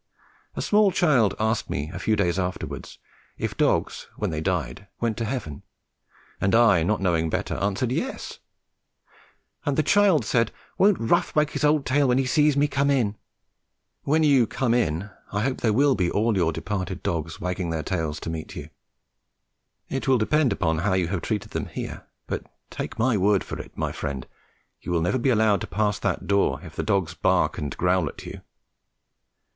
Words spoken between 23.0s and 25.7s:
word for it, my friend, you will never be allowed to